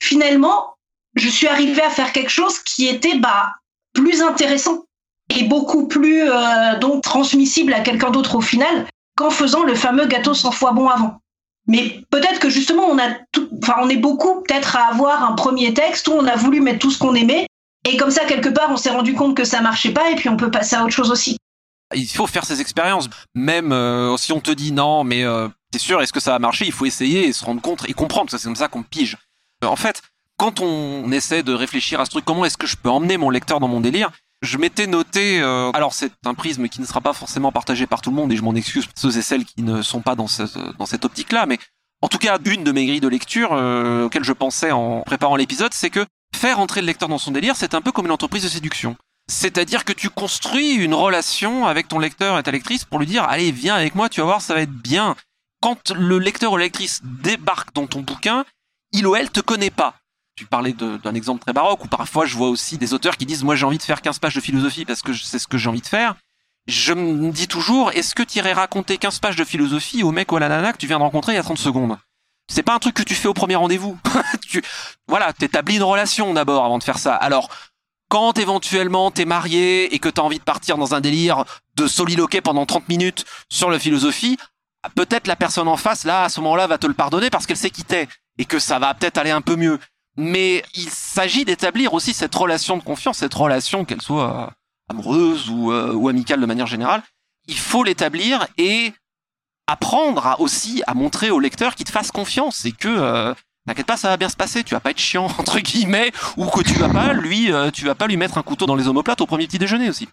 finalement, 0.00 0.76
je 1.14 1.28
suis 1.28 1.48
arrivée 1.48 1.82
à 1.82 1.90
faire 1.90 2.12
quelque 2.12 2.30
chose 2.30 2.58
qui 2.60 2.86
était 2.86 3.18
bah, 3.18 3.54
plus 3.92 4.22
intéressant 4.22 4.84
et 5.28 5.44
beaucoup 5.44 5.86
plus 5.86 6.22
euh, 6.28 6.78
donc 6.78 7.02
transmissible 7.02 7.72
à 7.72 7.80
quelqu'un 7.80 8.10
d'autre 8.10 8.36
au 8.36 8.40
final 8.40 8.86
qu'en 9.16 9.30
faisant 9.30 9.62
le 9.62 9.74
fameux 9.74 10.06
gâteau 10.06 10.34
sans 10.34 10.52
foie 10.52 10.72
bon 10.72 10.88
avant. 10.88 11.20
Mais 11.66 12.02
peut-être 12.10 12.40
que 12.40 12.50
justement 12.50 12.84
on 12.84 12.98
a 12.98 13.10
enfin 13.62 13.74
on 13.80 13.88
est 13.88 13.96
beaucoup 13.96 14.42
peut-être 14.42 14.76
à 14.76 14.88
avoir 14.88 15.24
un 15.24 15.34
premier 15.34 15.72
texte 15.74 16.08
où 16.08 16.12
on 16.12 16.26
a 16.26 16.36
voulu 16.36 16.60
mettre 16.60 16.80
tout 16.80 16.90
ce 16.90 16.98
qu'on 16.98 17.14
aimait 17.14 17.46
et 17.88 17.96
comme 17.96 18.10
ça 18.10 18.24
quelque 18.24 18.48
part 18.48 18.70
on 18.70 18.76
s'est 18.76 18.90
rendu 18.90 19.14
compte 19.14 19.36
que 19.36 19.44
ça 19.44 19.60
marchait 19.60 19.92
pas 19.92 20.10
et 20.10 20.16
puis 20.16 20.28
on 20.28 20.36
peut 20.36 20.50
passer 20.50 20.76
à 20.76 20.82
autre 20.82 20.94
chose 20.94 21.10
aussi. 21.10 21.36
Il 21.94 22.06
faut 22.08 22.26
faire 22.26 22.44
ces 22.44 22.60
expériences. 22.60 23.08
Même 23.34 23.72
euh, 23.72 24.16
si 24.16 24.32
on 24.32 24.40
te 24.40 24.50
dit 24.50 24.72
non, 24.72 25.04
mais 25.04 25.24
euh, 25.24 25.48
t'es 25.72 25.78
sûr, 25.78 26.00
est-ce 26.00 26.12
que 26.12 26.20
ça 26.20 26.30
va 26.30 26.38
marcher 26.38 26.66
Il 26.66 26.72
faut 26.72 26.86
essayer 26.86 27.26
et 27.26 27.32
se 27.32 27.44
rendre 27.44 27.60
compte 27.60 27.88
et 27.88 27.94
comprendre. 27.94 28.26
parce 28.26 28.34
que 28.34 28.38
C'est 28.38 28.48
comme 28.48 28.56
ça 28.56 28.68
qu'on 28.68 28.84
pige. 28.84 29.16
En 29.64 29.76
fait, 29.76 30.02
quand 30.36 30.60
on 30.60 31.10
essaie 31.10 31.42
de 31.42 31.52
réfléchir 31.52 32.00
à 32.00 32.04
ce 32.04 32.10
truc, 32.10 32.24
comment 32.24 32.44
est-ce 32.44 32.56
que 32.56 32.66
je 32.66 32.76
peux 32.76 32.90
emmener 32.90 33.16
mon 33.16 33.30
lecteur 33.30 33.58
dans 33.58 33.68
mon 33.68 33.80
délire? 33.80 34.10
Je 34.42 34.58
m'étais 34.58 34.88
noté, 34.88 35.40
euh, 35.40 35.70
alors 35.70 35.94
c'est 35.94 36.12
un 36.24 36.34
prisme 36.34 36.68
qui 36.68 36.80
ne 36.80 36.86
sera 36.86 37.00
pas 37.00 37.12
forcément 37.12 37.52
partagé 37.52 37.86
par 37.86 38.00
tout 38.00 38.10
le 38.10 38.16
monde 38.16 38.32
et 38.32 38.36
je 38.36 38.42
m'en 38.42 38.56
excuse 38.56 38.86
pour 38.86 38.94
ceux 38.98 39.16
et 39.16 39.22
celles 39.22 39.44
qui 39.44 39.62
ne 39.62 39.82
sont 39.82 40.00
pas 40.00 40.16
dans, 40.16 40.26
cette 40.26 40.58
dans 40.78 40.86
cette 40.86 41.04
optique-là, 41.04 41.46
mais 41.46 41.60
en 42.00 42.08
tout 42.08 42.18
cas 42.18 42.38
une 42.44 42.64
de 42.64 42.72
mes 42.72 42.84
grilles 42.86 43.00
de 43.00 43.06
lecture 43.06 43.52
euh, 43.52 44.06
auxquelles 44.06 44.24
je 44.24 44.32
pensais 44.32 44.72
en 44.72 45.02
préparant 45.02 45.36
l'épisode, 45.36 45.72
c'est 45.72 45.90
que 45.90 46.04
faire 46.34 46.58
entrer 46.58 46.80
le 46.80 46.88
lecteur 46.88 47.08
dans 47.08 47.18
son 47.18 47.30
délire, 47.30 47.54
c'est 47.54 47.74
un 47.74 47.80
peu 47.80 47.92
comme 47.92 48.06
une 48.06 48.12
entreprise 48.12 48.42
de 48.42 48.48
séduction. 48.48 48.96
C'est-à-dire 49.28 49.84
que 49.84 49.92
tu 49.92 50.10
construis 50.10 50.72
une 50.72 50.94
relation 50.94 51.68
avec 51.68 51.86
ton 51.86 52.00
lecteur 52.00 52.36
et 52.36 52.42
ta 52.42 52.50
lectrice 52.50 52.84
pour 52.84 52.98
lui 52.98 53.06
dire 53.06 53.22
allez 53.22 53.52
viens 53.52 53.76
avec 53.76 53.94
moi, 53.94 54.08
tu 54.08 54.18
vas 54.18 54.26
voir 54.26 54.42
ça 54.42 54.54
va 54.54 54.62
être 54.62 54.72
bien. 54.72 55.14
Quand 55.62 55.92
le 55.92 56.18
lecteur 56.18 56.52
ou 56.52 56.56
lectrice 56.56 57.00
débarque 57.04 57.72
dans 57.72 57.86
ton 57.86 58.00
bouquin, 58.00 58.44
il 58.90 59.06
ou 59.06 59.14
elle 59.14 59.30
te 59.30 59.40
connaît 59.40 59.70
pas. 59.70 59.94
Tu 60.34 60.44
parlais 60.44 60.72
d'un 60.72 61.14
exemple 61.14 61.40
très 61.40 61.52
baroque 61.52 61.84
où 61.84 61.88
parfois 61.88 62.26
je 62.26 62.36
vois 62.36 62.48
aussi 62.48 62.78
des 62.78 62.94
auteurs 62.94 63.16
qui 63.16 63.26
disent 63.26 63.44
moi 63.44 63.54
j'ai 63.54 63.64
envie 63.64 63.78
de 63.78 63.82
faire 63.82 64.02
15 64.02 64.18
pages 64.18 64.34
de 64.34 64.40
philosophie 64.40 64.84
parce 64.84 65.02
que 65.02 65.12
c'est 65.12 65.38
ce 65.38 65.46
que 65.46 65.58
j'ai 65.58 65.68
envie 65.68 65.80
de 65.80 65.86
faire. 65.86 66.16
Je 66.66 66.92
me 66.92 67.30
dis 67.30 67.46
toujours 67.46 67.92
est-ce 67.92 68.16
que 68.16 68.24
tu 68.24 68.38
irais 68.38 68.54
raconter 68.54 68.98
15 68.98 69.20
pages 69.20 69.36
de 69.36 69.44
philosophie 69.44 70.02
au 70.02 70.10
mec 70.10 70.32
ou 70.32 70.36
à 70.36 70.40
la 70.40 70.48
nana 70.48 70.72
que 70.72 70.78
tu 70.78 70.88
viens 70.88 70.98
de 70.98 71.04
rencontrer 71.04 71.32
il 71.32 71.36
y 71.36 71.38
a 71.38 71.44
30 71.44 71.58
secondes? 71.58 71.96
C'est 72.48 72.64
pas 72.64 72.74
un 72.74 72.80
truc 72.80 72.94
que 72.94 73.04
tu 73.04 73.14
fais 73.14 73.28
au 73.28 73.34
premier 73.34 73.54
rendez-vous. 73.54 73.96
tu 74.48 74.64
voilà, 75.06 75.32
t'établis 75.32 75.76
une 75.76 75.84
relation 75.84 76.34
d'abord 76.34 76.64
avant 76.64 76.78
de 76.78 76.82
faire 76.82 76.98
ça. 76.98 77.14
Alors 77.14 77.50
quand 78.08 78.36
éventuellement 78.36 79.10
t'es 79.12 79.26
marié 79.26 79.94
et 79.94 79.98
que 80.00 80.08
t'as 80.08 80.22
envie 80.22 80.38
de 80.38 80.44
partir 80.44 80.76
dans 80.76 80.94
un 80.94 81.00
délire 81.00 81.44
de 81.76 81.86
soliloquer 81.86 82.40
pendant 82.40 82.66
30 82.66 82.88
minutes 82.88 83.24
sur 83.48 83.70
la 83.70 83.78
philosophie, 83.78 84.38
peut-être 84.90 85.26
la 85.26 85.36
personne 85.36 85.68
en 85.68 85.76
face, 85.76 86.04
là, 86.04 86.24
à 86.24 86.28
ce 86.28 86.40
moment-là, 86.40 86.66
va 86.66 86.78
te 86.78 86.86
le 86.86 86.94
pardonner 86.94 87.30
parce 87.30 87.46
qu'elle 87.46 87.56
sait 87.56 87.70
qui 87.70 87.84
t'es 87.84 88.08
et 88.38 88.44
que 88.44 88.58
ça 88.58 88.78
va 88.78 88.94
peut-être 88.94 89.18
aller 89.18 89.30
un 89.30 89.40
peu 89.40 89.56
mieux. 89.56 89.78
Mais 90.16 90.62
il 90.74 90.90
s'agit 90.90 91.44
d'établir 91.44 91.94
aussi 91.94 92.12
cette 92.12 92.34
relation 92.34 92.76
de 92.76 92.82
confiance, 92.82 93.18
cette 93.18 93.34
relation, 93.34 93.84
qu'elle 93.84 94.02
soit 94.02 94.42
euh, 94.42 94.50
amoureuse 94.90 95.48
ou, 95.48 95.72
euh, 95.72 95.92
ou 95.92 96.08
amicale 96.08 96.40
de 96.40 96.46
manière 96.46 96.66
générale. 96.66 97.02
Il 97.46 97.58
faut 97.58 97.82
l'établir 97.84 98.46
et 98.58 98.92
apprendre 99.66 100.26
à, 100.26 100.40
aussi 100.40 100.82
à 100.86 100.94
montrer 100.94 101.30
au 101.30 101.40
lecteur 101.40 101.74
qu'il 101.74 101.86
te 101.86 101.92
fasse 101.92 102.10
confiance 102.10 102.64
et 102.64 102.72
que 102.72 102.88
euh, 102.88 103.34
T'inquiète 103.66 103.86
pas, 103.86 103.96
ça 103.96 104.08
va 104.08 104.16
bien 104.16 104.28
se 104.28 104.36
passer. 104.36 104.64
Tu 104.64 104.74
vas 104.74 104.80
pas 104.80 104.90
être 104.90 104.98
chiant 104.98 105.26
entre 105.38 105.60
guillemets, 105.60 106.12
ou 106.36 106.46
que 106.46 106.62
tu 106.62 106.74
vas 106.74 106.88
pas 106.88 107.12
lui, 107.12 107.52
euh, 107.52 107.70
tu 107.70 107.84
vas 107.84 107.94
pas 107.94 108.06
lui 108.06 108.16
mettre 108.16 108.38
un 108.38 108.42
couteau 108.42 108.66
dans 108.66 108.74
les 108.74 108.88
omoplates 108.88 109.20
au 109.20 109.26
premier 109.26 109.46
petit 109.46 109.58
déjeuner 109.58 109.88
aussi. 109.88 110.08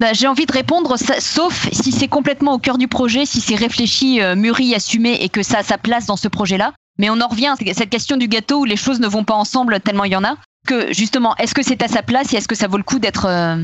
Bah, 0.00 0.14
j'ai 0.14 0.26
envie 0.26 0.46
de 0.46 0.52
répondre, 0.52 0.96
sauf 1.18 1.68
si 1.72 1.92
c'est 1.92 2.08
complètement 2.08 2.54
au 2.54 2.58
cœur 2.58 2.78
du 2.78 2.88
projet, 2.88 3.26
si 3.26 3.42
c'est 3.42 3.54
réfléchi, 3.54 4.22
euh, 4.22 4.34
mûri, 4.34 4.74
assumé 4.74 5.18
et 5.20 5.28
que 5.28 5.42
ça 5.42 5.58
a 5.58 5.62
sa 5.62 5.76
place 5.76 6.06
dans 6.06 6.16
ce 6.16 6.26
projet-là. 6.26 6.72
Mais 6.98 7.10
on 7.10 7.20
en 7.20 7.28
revient 7.28 7.48
à 7.48 7.56
cette 7.74 7.90
question 7.90 8.16
du 8.16 8.26
gâteau 8.26 8.60
où 8.60 8.64
les 8.64 8.76
choses 8.76 9.00
ne 9.00 9.06
vont 9.06 9.24
pas 9.24 9.34
ensemble 9.34 9.78
tellement 9.80 10.04
il 10.04 10.12
y 10.12 10.16
en 10.16 10.24
a. 10.24 10.36
Que 10.66 10.92
justement, 10.92 11.36
est-ce 11.36 11.54
que 11.54 11.62
c'est 11.62 11.82
à 11.82 11.88
sa 11.88 12.02
place 12.02 12.32
et 12.32 12.36
est-ce 12.38 12.48
que 12.48 12.54
ça 12.54 12.66
vaut 12.66 12.78
le 12.78 12.82
coup 12.82 12.98
d'être. 12.98 13.26
euh, 13.26 13.56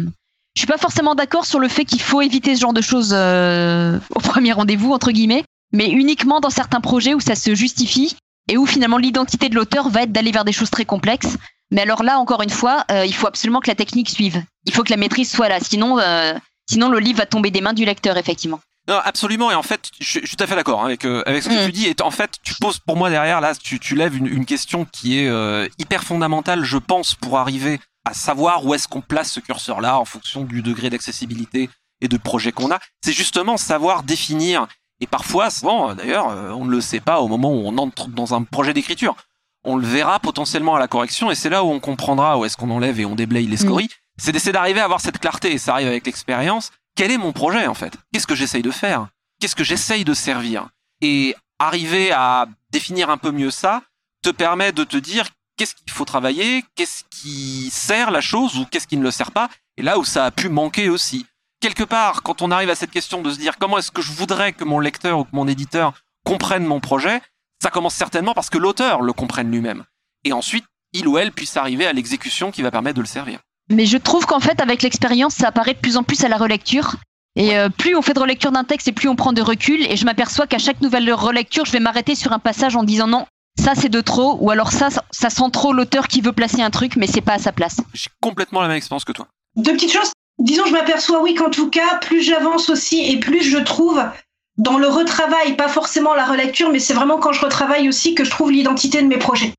Je 0.54 0.60
suis 0.60 0.66
pas 0.66 0.76
forcément 0.78 1.14
d'accord 1.14 1.46
sur 1.46 1.58
le 1.58 1.68
fait 1.68 1.86
qu'il 1.86 2.02
faut 2.02 2.20
éviter 2.20 2.54
ce 2.54 2.60
genre 2.60 2.72
de 2.74 2.82
choses 2.82 3.12
euh, 3.14 3.98
au 4.14 4.20
premier 4.20 4.52
rendez-vous 4.52 4.92
entre 4.92 5.12
guillemets, 5.12 5.44
mais 5.72 5.88
uniquement 5.88 6.40
dans 6.40 6.50
certains 6.50 6.80
projets 6.80 7.14
où 7.14 7.20
ça 7.20 7.34
se 7.34 7.54
justifie 7.54 8.14
et 8.50 8.58
où 8.58 8.66
finalement 8.66 8.98
l'identité 8.98 9.48
de 9.48 9.54
l'auteur 9.54 9.88
va 9.88 10.02
être 10.02 10.12
d'aller 10.12 10.32
vers 10.32 10.44
des 10.44 10.52
choses 10.52 10.70
très 10.70 10.84
complexes. 10.84 11.36
Mais 11.70 11.82
alors 11.82 12.02
là, 12.02 12.18
encore 12.18 12.42
une 12.42 12.50
fois, 12.50 12.84
euh, 12.90 13.06
il 13.06 13.14
faut 13.14 13.26
absolument 13.26 13.60
que 13.60 13.68
la 13.68 13.74
technique 13.74 14.10
suive. 14.10 14.42
Il 14.66 14.74
faut 14.74 14.82
que 14.82 14.90
la 14.90 14.96
maîtrise 14.96 15.30
soit 15.30 15.48
là, 15.48 15.58
sinon, 15.60 15.98
euh, 15.98 16.34
sinon 16.68 16.88
le 16.88 16.98
livre 16.98 17.18
va 17.18 17.26
tomber 17.26 17.50
des 17.50 17.60
mains 17.60 17.72
du 17.72 17.84
lecteur, 17.84 18.16
effectivement. 18.18 18.60
Non, 18.88 19.00
absolument. 19.04 19.50
Et 19.50 19.54
en 19.54 19.62
fait, 19.62 19.90
je, 20.00 20.04
suis 20.06 20.36
tout 20.36 20.42
à 20.42 20.46
fait 20.46 20.54
d'accord 20.54 20.82
hein, 20.82 20.86
avec 20.86 21.04
euh, 21.04 21.22
avec 21.26 21.42
ce 21.42 21.48
que 21.48 21.54
Mm. 21.54 21.66
tu 21.66 21.72
dis. 21.72 21.86
Et 21.86 21.94
en 22.02 22.10
fait, 22.12 22.36
tu 22.42 22.54
poses 22.60 22.78
pour 22.78 22.96
moi 22.96 23.10
derrière 23.10 23.40
là, 23.40 23.54
tu, 23.54 23.80
tu 23.80 23.94
lèves 23.96 24.16
une, 24.16 24.26
une 24.28 24.44
question 24.46 24.84
qui 24.84 25.18
est 25.18 25.28
euh, 25.28 25.66
hyper 25.78 26.04
fondamentale, 26.04 26.62
je 26.64 26.78
pense, 26.78 27.14
pour 27.14 27.38
arriver 27.38 27.80
à 28.04 28.14
savoir 28.14 28.64
où 28.64 28.74
est-ce 28.74 28.86
qu'on 28.86 29.00
place 29.00 29.32
ce 29.32 29.40
curseur-là 29.40 29.98
en 29.98 30.04
fonction 30.04 30.44
du 30.44 30.62
degré 30.62 30.90
d'accessibilité 30.90 31.68
et 32.00 32.06
de 32.06 32.16
projet 32.16 32.52
qu'on 32.52 32.70
a. 32.70 32.78
C'est 33.04 33.12
justement 33.12 33.56
savoir 33.56 34.04
définir. 34.04 34.68
Et 35.00 35.06
parfois, 35.08 35.50
souvent, 35.50 35.94
d'ailleurs, 35.94 36.26
on 36.56 36.64
ne 36.64 36.70
le 36.70 36.80
sait 36.80 37.00
pas 37.00 37.20
au 37.20 37.26
moment 37.28 37.52
où 37.52 37.66
on 37.66 37.76
entre 37.78 38.06
dans 38.08 38.34
un 38.34 38.44
projet 38.44 38.72
d'écriture. 38.72 39.16
On 39.64 39.76
le 39.76 39.86
verra 39.86 40.20
potentiellement 40.20 40.76
à 40.76 40.78
la 40.78 40.86
correction, 40.88 41.30
et 41.30 41.34
c'est 41.34 41.48
là 41.50 41.64
où 41.64 41.68
on 41.70 41.80
comprendra 41.80 42.38
où 42.38 42.44
est-ce 42.44 42.56
qu'on 42.56 42.70
enlève 42.70 43.00
et 43.00 43.04
on 43.06 43.16
déblaye 43.16 43.46
les 43.48 43.56
scories. 43.56 43.90
C'est 44.18 44.32
d'essayer 44.32 44.52
d'arriver 44.52 44.80
à 44.80 44.84
avoir 44.84 45.00
cette 45.00 45.18
clarté, 45.18 45.52
et 45.52 45.58
ça 45.58 45.74
arrive 45.74 45.88
avec 45.88 46.06
l'expérience. 46.06 46.72
Quel 46.94 47.10
est 47.10 47.18
mon 47.18 47.32
projet 47.32 47.66
en 47.66 47.74
fait? 47.74 47.96
Qu'est-ce 48.12 48.26
que 48.26 48.34
j'essaye 48.34 48.62
de 48.62 48.70
faire? 48.70 49.08
Qu'est-ce 49.40 49.56
que 49.56 49.64
j'essaye 49.64 50.04
de 50.04 50.14
servir? 50.14 50.68
Et 51.02 51.36
arriver 51.58 52.12
à 52.12 52.46
définir 52.70 53.10
un 53.10 53.18
peu 53.18 53.30
mieux 53.30 53.50
ça 53.50 53.82
te 54.22 54.30
permet 54.30 54.72
de 54.72 54.84
te 54.84 54.96
dire 54.96 55.28
qu'est-ce 55.56 55.74
qu'il 55.74 55.90
faut 55.90 56.04
travailler, 56.04 56.64
qu'est-ce 56.74 57.04
qui 57.10 57.70
sert 57.70 58.10
la 58.10 58.20
chose 58.20 58.58
ou 58.58 58.66
qu'est-ce 58.66 58.86
qui 58.86 58.96
ne 58.96 59.02
le 59.02 59.10
sert 59.10 59.30
pas, 59.30 59.48
et 59.76 59.82
là 59.82 59.98
où 59.98 60.04
ça 60.04 60.24
a 60.24 60.30
pu 60.30 60.48
manquer 60.48 60.88
aussi. 60.88 61.26
Quelque 61.60 61.84
part, 61.84 62.22
quand 62.22 62.42
on 62.42 62.50
arrive 62.50 62.70
à 62.70 62.74
cette 62.74 62.90
question 62.90 63.22
de 63.22 63.30
se 63.30 63.38
dire 63.38 63.56
comment 63.58 63.78
est-ce 63.78 63.90
que 63.90 64.02
je 64.02 64.12
voudrais 64.12 64.52
que 64.52 64.64
mon 64.64 64.80
lecteur 64.80 65.18
ou 65.18 65.24
que 65.24 65.34
mon 65.34 65.48
éditeur 65.48 65.94
comprenne 66.24 66.64
mon 66.64 66.80
projet, 66.80 67.20
ça 67.62 67.70
commence 67.70 67.94
certainement 67.94 68.34
parce 68.34 68.50
que 68.50 68.58
l'auteur 68.58 69.00
le 69.00 69.12
comprenne 69.12 69.50
lui-même. 69.50 69.84
Et 70.24 70.32
ensuite, 70.32 70.66
il 70.92 71.08
ou 71.08 71.18
elle 71.18 71.32
puisse 71.32 71.56
arriver 71.56 71.86
à 71.86 71.92
l'exécution 71.92 72.50
qui 72.50 72.62
va 72.62 72.70
permettre 72.70 72.96
de 72.96 73.02
le 73.02 73.06
servir. 73.06 73.40
Mais 73.68 73.86
je 73.86 73.96
trouve 73.96 74.26
qu'en 74.26 74.40
fait, 74.40 74.60
avec 74.60 74.82
l'expérience, 74.82 75.34
ça 75.34 75.48
apparaît 75.48 75.74
de 75.74 75.78
plus 75.78 75.96
en 75.96 76.02
plus 76.02 76.22
à 76.24 76.28
la 76.28 76.36
relecture. 76.36 76.96
Et 77.34 77.56
euh, 77.56 77.68
plus 77.68 77.96
on 77.96 78.02
fait 78.02 78.14
de 78.14 78.20
relecture 78.20 78.52
d'un 78.52 78.64
texte 78.64 78.88
et 78.88 78.92
plus 78.92 79.08
on 79.08 79.16
prend 79.16 79.32
de 79.32 79.42
recul. 79.42 79.84
Et 79.90 79.96
je 79.96 80.04
m'aperçois 80.04 80.46
qu'à 80.46 80.58
chaque 80.58 80.80
nouvelle 80.80 81.12
relecture, 81.12 81.64
je 81.64 81.72
vais 81.72 81.80
m'arrêter 81.80 82.14
sur 82.14 82.32
un 82.32 82.38
passage 82.38 82.76
en 82.76 82.84
disant 82.84 83.06
non, 83.06 83.26
ça 83.62 83.74
c'est 83.74 83.88
de 83.88 84.00
trop, 84.00 84.38
ou 84.40 84.50
alors 84.50 84.72
ça, 84.72 84.88
ça 85.10 85.30
sent 85.30 85.50
trop 85.52 85.72
l'auteur 85.72 86.08
qui 86.08 86.20
veut 86.20 86.32
placer 86.32 86.62
un 86.62 86.70
truc, 86.70 86.96
mais 86.96 87.06
c'est 87.06 87.20
pas 87.20 87.34
à 87.34 87.38
sa 87.38 87.52
place. 87.52 87.76
J'ai 87.92 88.10
complètement 88.20 88.62
la 88.62 88.68
même 88.68 88.76
expérience 88.76 89.04
que 89.04 89.12
toi. 89.12 89.28
Deux 89.56 89.72
petites 89.72 89.92
choses. 89.92 90.12
Disons, 90.38 90.66
je 90.66 90.72
m'aperçois, 90.72 91.22
oui, 91.22 91.34
qu'en 91.34 91.50
tout 91.50 91.70
cas, 91.70 91.96
plus 92.00 92.22
j'avance 92.22 92.68
aussi 92.68 93.10
et 93.10 93.18
plus 93.18 93.42
je 93.42 93.58
trouve 93.58 94.02
dans 94.58 94.78
le 94.78 94.86
retravail, 94.86 95.56
pas 95.56 95.68
forcément 95.68 96.14
la 96.14 96.24
relecture, 96.24 96.70
mais 96.70 96.78
c'est 96.78 96.94
vraiment 96.94 97.18
quand 97.18 97.32
je 97.32 97.40
retravaille 97.40 97.88
aussi 97.88 98.14
que 98.14 98.24
je 98.24 98.30
trouve 98.30 98.50
l'identité 98.50 99.02
de 99.02 99.06
mes 99.06 99.18
projets. 99.18 99.52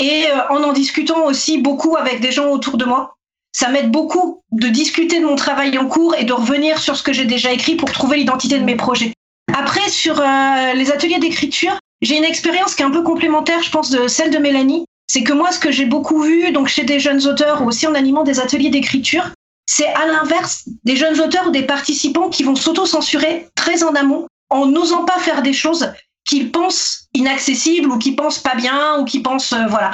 Et 0.00 0.26
euh, 0.28 0.48
en 0.50 0.62
en 0.62 0.72
discutant 0.72 1.24
aussi 1.26 1.58
beaucoup 1.58 1.96
avec 1.96 2.20
des 2.20 2.32
gens 2.32 2.48
autour 2.48 2.76
de 2.76 2.84
moi, 2.84 3.14
ça 3.52 3.68
m'aide 3.68 3.90
beaucoup 3.90 4.42
de 4.52 4.68
discuter 4.68 5.20
de 5.20 5.26
mon 5.26 5.36
travail 5.36 5.76
en 5.78 5.86
cours 5.86 6.14
et 6.14 6.24
de 6.24 6.32
revenir 6.32 6.78
sur 6.78 6.96
ce 6.96 7.02
que 7.02 7.12
j'ai 7.12 7.24
déjà 7.24 7.52
écrit 7.52 7.76
pour 7.76 7.90
trouver 7.90 8.18
l'identité 8.18 8.58
de 8.58 8.64
mes 8.64 8.76
projets. 8.76 9.12
Après, 9.52 9.88
sur 9.88 10.20
euh, 10.20 10.72
les 10.74 10.90
ateliers 10.92 11.18
d'écriture, 11.18 11.76
j'ai 12.02 12.16
une 12.16 12.24
expérience 12.24 12.74
qui 12.74 12.82
est 12.82 12.86
un 12.86 12.90
peu 12.90 13.02
complémentaire, 13.02 13.62
je 13.62 13.70
pense, 13.70 13.90
de 13.90 14.08
celle 14.08 14.30
de 14.30 14.38
Mélanie. 14.38 14.84
C'est 15.06 15.24
que 15.24 15.32
moi, 15.32 15.50
ce 15.50 15.58
que 15.58 15.72
j'ai 15.72 15.86
beaucoup 15.86 16.22
vu, 16.22 16.52
donc 16.52 16.68
chez 16.68 16.84
des 16.84 17.00
jeunes 17.00 17.26
auteurs 17.26 17.62
ou 17.62 17.66
aussi 17.66 17.86
en 17.86 17.94
animant 17.94 18.22
des 18.22 18.38
ateliers 18.38 18.70
d'écriture, 18.70 19.30
c'est 19.66 19.88
à 19.88 20.06
l'inverse 20.06 20.64
des 20.84 20.96
jeunes 20.96 21.20
auteurs 21.20 21.48
ou 21.48 21.50
des 21.50 21.62
participants 21.62 22.28
qui 22.28 22.42
vont 22.42 22.56
s'auto-censurer 22.56 23.48
très 23.54 23.82
en 23.82 23.94
amont 23.94 24.26
en 24.50 24.66
n'osant 24.66 25.04
pas 25.04 25.18
faire 25.18 25.42
des 25.42 25.52
choses 25.52 25.92
qu'ils 26.24 26.50
pensent 26.50 26.99
inaccessibles 27.14 27.90
ou 27.90 27.98
qui 27.98 28.12
pensent 28.12 28.38
pas 28.38 28.54
bien 28.54 28.98
ou 28.98 29.04
qui 29.04 29.20
pensent 29.20 29.52
euh, 29.52 29.66
voilà. 29.68 29.90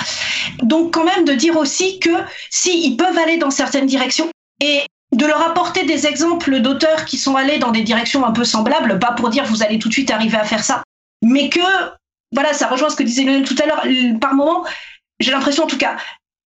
Donc 0.63 0.95
quand 0.95 1.05
même 1.05 1.25
de 1.25 1.33
dire 1.33 1.57
aussi 1.57 1.99
que 1.99 2.11
si 2.51 2.87
ils 2.87 2.97
peuvent 2.97 3.17
aller 3.19 3.39
dans 3.39 3.51
certaines 3.51 3.87
directions 3.87 4.29
et 4.61 4.83
de 5.13 5.27
leur 5.27 5.41
apporter 5.43 5.85
des 5.85 6.07
exemples 6.07 6.61
d'auteurs 6.61 7.05
qui 7.05 7.17
sont 7.17 7.37
allés 7.37 7.59
dans 7.59 7.71
des 7.71 7.83
directions 7.83 8.27
un 8.27 8.33
peu 8.33 8.45
semblables, 8.45 8.99
pas 8.99 9.13
pour 9.13 9.31
dire 9.31 9.45
vous 9.45 9.63
allez 9.63 9.79
tout 9.79 9.89
de 9.89 9.93
suite 9.93 10.11
arriver 10.11 10.37
à 10.37 10.45
faire 10.45 10.65
ça, 10.65 10.83
mais 11.23 11.49
que 11.49 11.61
voilà, 12.33 12.53
ça 12.53 12.67
rejoint 12.67 12.91
ce 12.91 12.97
que 12.97 13.03
disait 13.03 13.23
Lionel 13.23 13.45
tout 13.45 13.57
à 13.63 13.67
l'heure. 13.67 14.19
Par 14.21 14.35
moment, 14.35 14.65
j'ai 15.21 15.31
l'impression 15.31 15.65
en 15.65 15.69
tout 15.69 15.79
cas, 15.79 15.97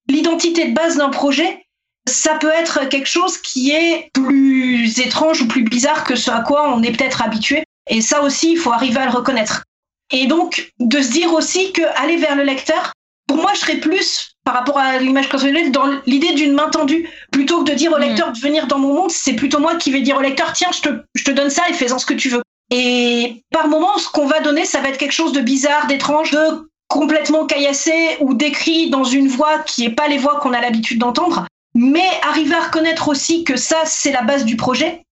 l'identité 0.08 0.68
de 0.68 0.74
base 0.74 0.98
d'un 0.98 1.08
projet, 1.08 1.64
ça 2.08 2.34
peut 2.34 2.50
être 2.50 2.88
quelque 2.88 3.08
chose 3.08 3.38
qui 3.38 3.70
est 3.70 4.10
plus 4.12 5.00
étrange 5.00 5.42
ou 5.42 5.48
plus 5.48 5.62
bizarre 5.62 6.04
que 6.04 6.16
ce 6.16 6.30
à 6.30 6.40
quoi 6.40 6.72
on 6.74 6.82
est 6.82 6.92
peut-être 6.92 7.22
habitué. 7.22 7.64
Et 7.88 8.00
ça 8.00 8.22
aussi, 8.22 8.52
il 8.52 8.56
faut 8.56 8.72
arriver 8.72 8.98
à 8.98 9.06
le 9.06 9.10
reconnaître. 9.10 9.64
Et 10.10 10.26
donc, 10.26 10.72
de 10.78 11.00
se 11.00 11.10
dire 11.10 11.32
aussi 11.32 11.72
que 11.72 11.82
aller 11.96 12.16
vers 12.16 12.36
le 12.36 12.42
lecteur, 12.42 12.92
pour 13.26 13.36
moi, 13.36 13.52
je 13.54 13.60
serais 13.60 13.76
plus, 13.76 14.34
par 14.44 14.54
rapport 14.54 14.78
à 14.78 14.98
l'image 14.98 15.28
conceptuelle, 15.28 15.70
dans 15.70 15.86
l'idée 16.06 16.32
d'une 16.32 16.52
main 16.52 16.68
tendue. 16.68 17.08
Plutôt 17.30 17.62
que 17.62 17.70
de 17.70 17.76
dire 17.76 17.92
au 17.92 17.98
lecteur 17.98 18.32
de 18.32 18.38
venir 18.38 18.66
dans 18.66 18.78
mon 18.78 18.92
monde, 18.92 19.10
c'est 19.10 19.34
plutôt 19.34 19.60
moi 19.60 19.76
qui 19.76 19.92
vais 19.92 20.00
dire 20.00 20.16
au 20.16 20.20
lecteur, 20.20 20.52
tiens, 20.52 20.70
je 20.74 20.80
te, 20.80 20.88
je 21.14 21.24
te 21.24 21.30
donne 21.30 21.50
ça 21.50 21.62
et 21.68 21.72
fais-en 21.72 21.98
ce 21.98 22.06
que 22.06 22.14
tu 22.14 22.28
veux. 22.28 22.42
Et 22.70 23.44
par 23.52 23.68
moment, 23.68 23.98
ce 23.98 24.08
qu'on 24.08 24.26
va 24.26 24.40
donner, 24.40 24.64
ça 24.64 24.80
va 24.80 24.88
être 24.88 24.98
quelque 24.98 25.12
chose 25.12 25.32
de 25.32 25.40
bizarre, 25.40 25.86
d'étrange, 25.86 26.32
de 26.32 26.68
complètement 26.88 27.46
caillassé 27.46 28.16
ou 28.20 28.34
décrit 28.34 28.90
dans 28.90 29.04
une 29.04 29.28
voix 29.28 29.60
qui 29.60 29.82
n'est 29.82 29.94
pas 29.94 30.08
les 30.08 30.18
voix 30.18 30.40
qu'on 30.40 30.52
a 30.52 30.60
l'habitude 30.60 30.98
d'entendre. 30.98 31.46
Mais 31.74 32.08
arriver 32.28 32.56
à 32.56 32.64
reconnaître 32.64 33.08
aussi 33.08 33.44
que 33.44 33.56
ça, 33.56 33.78
c'est 33.84 34.10
la 34.10 34.22
base 34.22 34.44
du 34.44 34.56
projet 34.56 35.02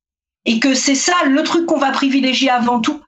et 0.44 0.58
que 0.58 0.74
c'est 0.74 0.96
ça 0.96 1.14
le 1.24 1.42
truc 1.44 1.66
qu'on 1.66 1.78
va 1.78 1.92
privilégier 1.92 2.50
avant 2.50 2.80
tout 2.80 3.00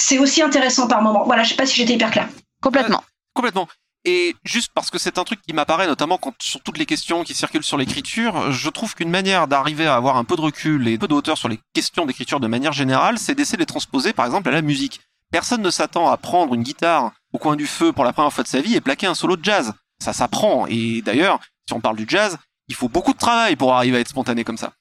c'est 0.00 0.18
aussi 0.18 0.42
intéressant 0.42 0.88
par 0.88 1.02
moment. 1.02 1.24
Voilà, 1.24 1.42
je 1.42 1.50
sais 1.50 1.56
pas 1.56 1.66
si 1.66 1.76
j'étais 1.76 1.94
hyper 1.94 2.10
clair. 2.10 2.28
Complètement. 2.62 3.02
complètement. 3.34 3.68
Et 4.06 4.34
juste 4.44 4.70
parce 4.74 4.90
que 4.90 4.98
c'est 4.98 5.18
un 5.18 5.24
truc 5.24 5.42
qui 5.42 5.52
m'apparaît 5.52 5.86
notamment 5.86 6.16
quand 6.16 6.32
sur 6.40 6.62
toutes 6.62 6.78
les 6.78 6.86
questions 6.86 7.22
qui 7.22 7.34
circulent 7.34 7.62
sur 7.62 7.76
l'écriture, 7.76 8.50
je 8.50 8.70
trouve 8.70 8.94
qu'une 8.94 9.10
manière 9.10 9.46
d'arriver 9.46 9.86
à 9.86 9.94
avoir 9.94 10.16
un 10.16 10.24
peu 10.24 10.36
de 10.36 10.40
recul 10.40 10.88
et 10.88 10.94
un 10.94 10.98
peu 10.98 11.06
de 11.06 11.12
hauteur 11.12 11.36
sur 11.36 11.50
les 11.50 11.60
questions 11.74 12.06
d'écriture 12.06 12.40
de 12.40 12.46
manière 12.46 12.72
générale, 12.72 13.18
c'est 13.18 13.34
d'essayer 13.34 13.56
de 13.56 13.62
les 13.62 13.66
transposer 13.66 14.14
par 14.14 14.24
exemple 14.24 14.48
à 14.48 14.52
la 14.52 14.62
musique. 14.62 15.00
Personne 15.30 15.60
ne 15.60 15.70
s'attend 15.70 16.08
à 16.08 16.16
prendre 16.16 16.54
une 16.54 16.62
guitare 16.62 17.12
au 17.34 17.38
coin 17.38 17.56
du 17.56 17.66
feu 17.66 17.92
pour 17.92 18.04
la 18.04 18.14
première 18.14 18.32
fois 18.32 18.42
de 18.42 18.48
sa 18.48 18.62
vie 18.62 18.74
et 18.74 18.80
plaquer 18.80 19.06
un 19.06 19.14
solo 19.14 19.36
de 19.36 19.44
jazz. 19.44 19.74
Ça 20.02 20.14
s'apprend. 20.14 20.66
Et 20.66 21.02
d'ailleurs, 21.02 21.38
si 21.68 21.74
on 21.74 21.80
parle 21.80 21.96
du 21.96 22.06
jazz, 22.08 22.38
il 22.68 22.74
faut 22.74 22.88
beaucoup 22.88 23.12
de 23.12 23.18
travail 23.18 23.54
pour 23.54 23.74
arriver 23.74 23.98
à 23.98 24.00
être 24.00 24.08
spontané 24.08 24.44
comme 24.44 24.56
ça. 24.56 24.72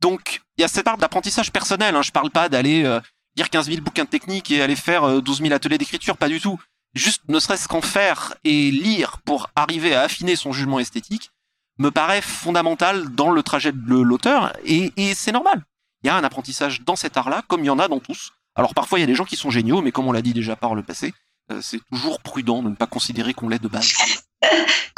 Donc, 0.00 0.42
il 0.58 0.62
y 0.62 0.64
a 0.64 0.68
cette 0.68 0.84
part 0.84 0.98
d'apprentissage 0.98 1.52
personnel. 1.52 1.94
Hein. 1.94 2.02
Je 2.02 2.10
parle 2.10 2.30
pas 2.30 2.48
d'aller 2.48 2.84
euh, 2.84 3.00
lire 3.36 3.50
15 3.50 3.66
000 3.66 3.82
bouquins 3.82 4.06
techniques 4.06 4.50
et 4.50 4.62
aller 4.62 4.76
faire 4.76 5.22
12 5.22 5.40
euh, 5.40 5.44
000 5.44 5.54
ateliers 5.54 5.78
d'écriture, 5.78 6.16
pas 6.16 6.28
du 6.28 6.40
tout. 6.40 6.58
Juste 6.94 7.22
ne 7.28 7.40
serait-ce 7.40 7.66
qu'en 7.66 7.80
faire 7.80 8.34
et 8.44 8.70
lire 8.70 9.18
pour 9.24 9.50
arriver 9.56 9.94
à 9.94 10.02
affiner 10.02 10.36
son 10.36 10.52
jugement 10.52 10.78
esthétique 10.78 11.30
me 11.78 11.90
paraît 11.90 12.22
fondamental 12.22 13.08
dans 13.14 13.30
le 13.30 13.42
trajet 13.42 13.72
de 13.72 13.94
l'auteur 13.94 14.52
et, 14.64 14.92
c'est 15.14 15.32
normal. 15.32 15.64
Il 16.02 16.06
y 16.06 16.10
a 16.10 16.16
un 16.16 16.22
apprentissage 16.22 16.82
dans 16.82 16.94
cet 16.94 17.16
art-là 17.16 17.42
comme 17.48 17.62
il 17.62 17.66
y 17.66 17.70
en 17.70 17.80
a 17.80 17.88
dans 17.88 17.98
tous. 17.98 18.32
Alors 18.54 18.74
parfois 18.74 18.98
il 18.98 19.02
y 19.02 19.04
a 19.04 19.08
des 19.08 19.16
gens 19.16 19.24
qui 19.24 19.36
sont 19.36 19.50
géniaux, 19.50 19.82
mais 19.82 19.90
comme 19.90 20.06
on 20.06 20.12
l'a 20.12 20.22
dit 20.22 20.32
déjà 20.32 20.54
par 20.54 20.76
le 20.76 20.84
passé, 20.84 21.12
euh, 21.50 21.60
c'est 21.60 21.80
toujours 21.90 22.20
prudent 22.20 22.62
de 22.62 22.68
ne 22.68 22.76
pas 22.76 22.86
considérer 22.86 23.34
qu'on 23.34 23.48
l'est 23.48 23.58
de 23.58 23.68
base. 23.68 23.92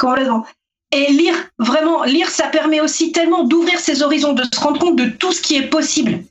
Et 0.91 1.11
lire, 1.11 1.35
vraiment, 1.59 2.03
lire, 2.03 2.29
ça 2.29 2.47
permet 2.47 2.79
aussi 2.79 3.11
tellement 3.11 3.43
d'ouvrir 3.43 3.79
ses 3.79 4.03
horizons, 4.03 4.33
de 4.33 4.43
se 4.43 4.59
rendre 4.59 4.79
compte 4.79 4.95
de 4.95 5.09
tout 5.09 5.33
ce 5.33 5.41
qui 5.41 5.55
est 5.55 5.67
possible. 5.67 6.23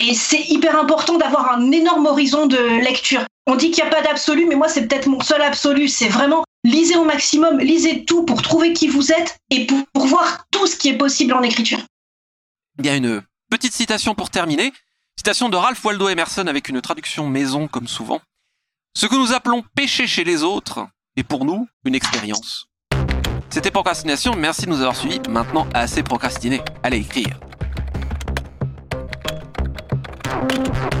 Et 0.00 0.14
c'est 0.14 0.44
hyper 0.48 0.78
important 0.78 1.18
d'avoir 1.18 1.52
un 1.52 1.70
énorme 1.72 2.06
horizon 2.06 2.46
de 2.46 2.56
lecture. 2.82 3.24
On 3.46 3.54
dit 3.54 3.70
qu'il 3.70 3.84
n'y 3.84 3.90
a 3.90 3.94
pas 3.94 4.02
d'absolu, 4.02 4.46
mais 4.46 4.56
moi, 4.56 4.68
c'est 4.68 4.86
peut-être 4.86 5.06
mon 5.06 5.20
seul 5.20 5.42
absolu. 5.42 5.88
C'est 5.88 6.08
vraiment 6.08 6.44
lisez 6.64 6.96
au 6.96 7.04
maximum, 7.04 7.58
lisez 7.58 8.04
tout 8.04 8.24
pour 8.24 8.42
trouver 8.42 8.72
qui 8.72 8.88
vous 8.88 9.12
êtes 9.12 9.38
et 9.50 9.66
pour, 9.66 10.06
voir 10.06 10.44
tout 10.50 10.66
ce 10.66 10.76
qui 10.76 10.88
est 10.88 10.96
possible 10.96 11.34
en 11.34 11.42
écriture. 11.42 11.78
Il 12.78 12.86
y 12.86 12.88
a 12.88 12.96
une 12.96 13.22
petite 13.50 13.72
citation 13.72 14.14
pour 14.14 14.30
terminer. 14.30 14.72
Citation 15.16 15.48
de 15.48 15.56
Ralph 15.56 15.84
Waldo 15.84 16.08
Emerson 16.08 16.46
avec 16.46 16.68
une 16.68 16.80
traduction 16.80 17.28
maison 17.28 17.68
comme 17.68 17.86
souvent. 17.86 18.20
Ce 18.96 19.06
que 19.06 19.14
nous 19.14 19.32
appelons 19.32 19.62
péché 19.74 20.06
chez 20.06 20.24
les 20.24 20.42
autres 20.42 20.86
est 21.16 21.22
pour 21.22 21.44
nous 21.44 21.68
une 21.84 21.94
expérience. 21.94 22.66
C'était 23.50 23.70
Procrastination, 23.70 24.34
merci 24.36 24.62
de 24.62 24.70
nous 24.70 24.80
avoir 24.80 24.96
suivis. 24.96 25.20
Maintenant, 25.28 25.66
assez 25.74 26.02
procrastiné. 26.02 26.60
Allez 26.82 26.98
écrire. 26.98 27.38
you 30.40 31.00